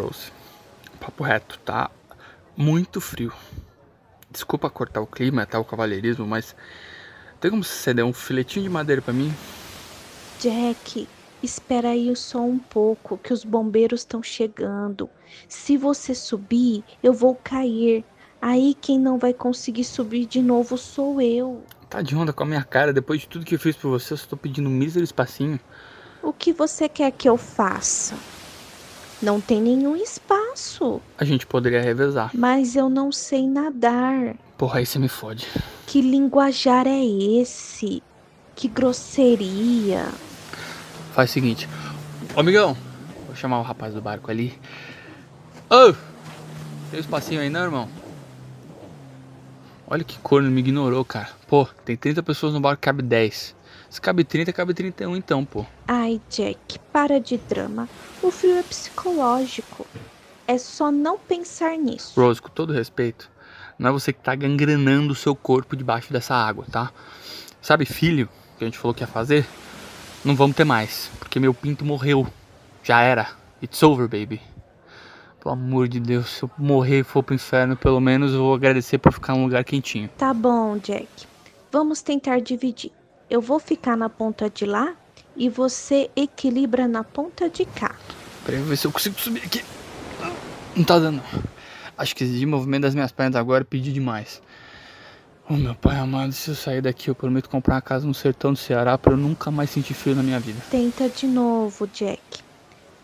Rose, 0.00 0.32
papo 1.00 1.22
reto, 1.22 1.58
tá 1.64 1.90
muito 2.56 3.00
frio. 3.00 3.32
Desculpa 4.30 4.68
cortar 4.68 5.00
o 5.00 5.06
clima, 5.06 5.42
até 5.42 5.56
o 5.56 5.64
cavalheirismo, 5.64 6.26
mas 6.26 6.56
tem 7.40 7.50
como 7.50 7.62
você 7.62 7.94
der 7.94 8.04
um 8.04 8.12
filetinho 8.12 8.64
de 8.64 8.70
madeira 8.70 9.00
para 9.00 9.14
mim? 9.14 9.32
Jack, 10.40 11.08
espera 11.42 11.90
aí 11.90 12.14
só 12.16 12.40
um 12.40 12.58
pouco, 12.58 13.16
que 13.18 13.32
os 13.32 13.44
bombeiros 13.44 14.00
estão 14.00 14.22
chegando. 14.22 15.08
Se 15.48 15.76
você 15.76 16.14
subir, 16.14 16.82
eu 17.02 17.12
vou 17.12 17.34
cair. 17.34 18.04
Aí 18.42 18.74
quem 18.80 18.98
não 18.98 19.18
vai 19.18 19.32
conseguir 19.32 19.84
subir 19.84 20.26
de 20.26 20.42
novo 20.42 20.76
sou 20.76 21.20
eu. 21.20 21.62
Tá 21.88 22.02
de 22.02 22.16
onda 22.16 22.32
com 22.32 22.42
a 22.42 22.46
minha 22.46 22.64
cara, 22.64 22.92
depois 22.92 23.20
de 23.20 23.28
tudo 23.28 23.44
que 23.44 23.54
eu 23.54 23.58
fiz 23.60 23.76
por 23.76 23.90
você, 23.90 24.14
eu 24.14 24.16
só 24.16 24.26
tô 24.26 24.36
pedindo 24.36 24.68
um 24.68 24.72
mísero 24.72 25.04
espacinho. 25.04 25.60
O 26.22 26.32
que 26.32 26.52
você 26.52 26.88
quer 26.88 27.12
que 27.12 27.28
eu 27.28 27.36
faça? 27.36 28.16
Não 29.24 29.40
tem 29.40 29.58
nenhum 29.58 29.96
espaço. 29.96 31.00
A 31.16 31.24
gente 31.24 31.46
poderia 31.46 31.80
revezar. 31.80 32.30
Mas 32.34 32.76
eu 32.76 32.90
não 32.90 33.10
sei 33.10 33.48
nadar. 33.48 34.34
Porra, 34.58 34.80
aí 34.80 34.86
você 34.86 34.98
me 34.98 35.08
fode. 35.08 35.48
Que 35.86 36.02
linguajar 36.02 36.86
é 36.86 37.02
esse? 37.02 38.02
Que 38.54 38.68
grosseria. 38.68 40.04
Faz 41.14 41.30
o 41.30 41.32
seguinte. 41.32 41.66
Ô, 42.36 42.40
amigão. 42.40 42.76
Vou 43.26 43.34
chamar 43.34 43.60
o 43.60 43.62
rapaz 43.62 43.94
do 43.94 44.02
barco 44.02 44.30
ali. 44.30 44.60
Ô! 45.70 45.94
Tem 46.90 46.98
um 46.98 47.00
espacinho 47.00 47.40
aí, 47.40 47.48
não, 47.48 47.62
irmão? 47.62 47.88
Olha 49.86 50.04
que 50.04 50.18
corno, 50.18 50.50
me 50.50 50.60
ignorou, 50.60 51.02
cara. 51.02 51.30
Pô, 51.48 51.66
tem 51.82 51.96
30 51.96 52.22
pessoas 52.22 52.52
no 52.52 52.60
barco, 52.60 52.82
cabe 52.82 53.02
10. 53.02 53.56
Se 53.90 54.00
cabe 54.00 54.24
30, 54.24 54.52
cabe 54.52 54.74
31 54.74 55.16
então, 55.16 55.44
pô. 55.44 55.64
Ai, 55.86 56.20
Jack, 56.28 56.78
para 56.92 57.20
de 57.20 57.36
drama. 57.36 57.88
O 58.22 58.30
frio 58.30 58.56
é 58.56 58.62
psicológico. 58.62 59.86
É 60.46 60.58
só 60.58 60.90
não 60.90 61.18
pensar 61.18 61.76
nisso. 61.78 62.20
Rose, 62.20 62.40
com 62.40 62.48
todo 62.48 62.72
respeito, 62.72 63.30
não 63.78 63.90
é 63.90 63.92
você 63.92 64.12
que 64.12 64.20
tá 64.20 64.34
gangrenando 64.34 65.12
o 65.12 65.16
seu 65.16 65.34
corpo 65.34 65.76
debaixo 65.76 66.12
dessa 66.12 66.34
água, 66.34 66.66
tá? 66.70 66.92
Sabe, 67.62 67.84
filho, 67.84 68.28
que 68.58 68.64
a 68.64 68.66
gente 68.66 68.78
falou 68.78 68.94
que 68.94 69.02
ia 69.02 69.06
fazer? 69.06 69.46
Não 70.24 70.34
vamos 70.34 70.56
ter 70.56 70.64
mais, 70.64 71.10
porque 71.18 71.40
meu 71.40 71.54
pinto 71.54 71.84
morreu. 71.84 72.26
Já 72.82 73.00
era. 73.00 73.30
It's 73.62 73.82
over, 73.82 74.06
baby. 74.06 74.40
Pelo 75.40 75.54
amor 75.54 75.88
de 75.88 76.00
Deus, 76.00 76.28
se 76.30 76.42
eu 76.42 76.50
morrer 76.56 77.00
e 77.00 77.04
for 77.04 77.22
pro 77.22 77.34
inferno, 77.34 77.76
pelo 77.76 78.00
menos 78.00 78.32
eu 78.32 78.38
vou 78.38 78.54
agradecer 78.54 78.98
por 78.98 79.12
ficar 79.12 79.34
num 79.34 79.44
lugar 79.44 79.64
quentinho. 79.64 80.08
Tá 80.16 80.32
bom, 80.32 80.78
Jack. 80.78 81.06
Vamos 81.70 82.02
tentar 82.02 82.40
dividir. 82.40 82.92
Eu 83.28 83.40
vou 83.40 83.58
ficar 83.58 83.96
na 83.96 84.08
ponta 84.08 84.50
de 84.50 84.66
lá 84.66 84.94
e 85.36 85.48
você 85.48 86.10
equilibra 86.14 86.86
na 86.86 87.02
ponta 87.02 87.48
de 87.48 87.64
cá. 87.64 87.94
Peraí, 88.44 88.60
vou 88.60 88.68
ver 88.68 88.76
se 88.76 88.86
eu 88.86 88.92
consigo 88.92 89.18
subir 89.18 89.42
aqui. 89.44 89.64
Não 90.76 90.84
tá 90.84 90.98
dando. 90.98 91.22
Acho 91.96 92.14
que 92.14 92.24
exigir 92.24 92.46
movimento 92.46 92.82
das 92.82 92.94
minhas 92.94 93.12
pernas 93.12 93.36
agora 93.36 93.62
é 93.62 93.64
pedir 93.64 93.92
demais. 93.92 94.42
Oh, 95.48 95.54
meu 95.54 95.74
pai 95.74 95.98
amado, 95.98 96.32
se 96.32 96.50
eu 96.50 96.54
sair 96.54 96.80
daqui, 96.80 97.08
eu 97.08 97.14
prometo 97.14 97.50
comprar 97.50 97.74
uma 97.74 97.82
casa 97.82 98.06
no 98.06 98.14
sertão 98.14 98.52
do 98.52 98.58
Ceará 98.58 98.96
para 98.96 99.12
eu 99.12 99.16
nunca 99.16 99.50
mais 99.50 99.70
sentir 99.70 99.92
frio 99.92 100.14
na 100.14 100.22
minha 100.22 100.40
vida. 100.40 100.58
Tenta 100.70 101.08
de 101.08 101.26
novo, 101.26 101.86
Jack. 101.86 102.20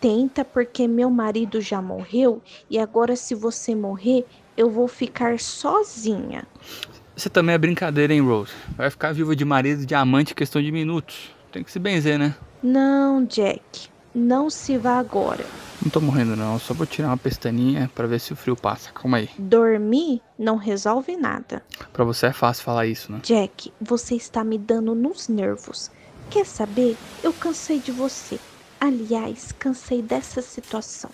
Tenta 0.00 0.44
porque 0.44 0.86
meu 0.86 1.10
marido 1.10 1.60
já 1.60 1.82
morreu 1.82 2.40
e 2.70 2.78
agora 2.78 3.16
se 3.16 3.34
você 3.34 3.74
morrer, 3.74 4.24
eu 4.56 4.70
vou 4.70 4.86
ficar 4.86 5.40
sozinha. 5.40 6.46
Você 7.18 7.28
também 7.28 7.52
é 7.52 7.58
brincadeira, 7.58 8.14
hein, 8.14 8.20
Rose? 8.20 8.52
Vai 8.76 8.88
ficar 8.90 9.12
viva 9.12 9.34
de 9.34 9.44
marido 9.44 9.84
de 9.84 9.92
amante 9.92 10.30
em 10.30 10.36
questão 10.36 10.62
de 10.62 10.70
minutos. 10.70 11.34
Tem 11.50 11.64
que 11.64 11.72
se 11.72 11.80
benzer, 11.80 12.16
né? 12.16 12.36
Não, 12.62 13.24
Jack. 13.24 13.88
Não 14.14 14.48
se 14.48 14.78
vá 14.78 15.00
agora. 15.00 15.44
Não 15.82 15.90
tô 15.90 16.00
morrendo 16.00 16.36
não, 16.36 16.60
só 16.60 16.72
vou 16.72 16.86
tirar 16.86 17.08
uma 17.08 17.16
pestaninha 17.16 17.90
para 17.92 18.06
ver 18.06 18.20
se 18.20 18.32
o 18.32 18.36
frio 18.36 18.54
passa. 18.54 18.92
Calma 18.92 19.16
aí. 19.16 19.28
Dormir 19.36 20.22
não 20.38 20.54
resolve 20.54 21.16
nada. 21.16 21.60
Para 21.92 22.04
você 22.04 22.26
é 22.26 22.32
fácil 22.32 22.62
falar 22.62 22.86
isso, 22.86 23.10
né? 23.10 23.18
Jack, 23.24 23.72
você 23.80 24.14
está 24.14 24.44
me 24.44 24.56
dando 24.56 24.94
nos 24.94 25.26
nervos. 25.26 25.90
Quer 26.30 26.46
saber? 26.46 26.96
Eu 27.20 27.32
cansei 27.32 27.80
de 27.80 27.90
você. 27.90 28.38
Aliás, 28.80 29.50
cansei 29.58 30.00
dessa 30.02 30.40
situação. 30.40 31.10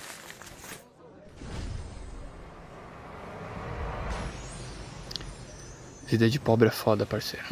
Vida 6.07 6.29
de 6.29 6.39
pobre 6.39 6.69
é 6.69 6.71
foda, 6.71 7.07
parceiro. 7.07 7.47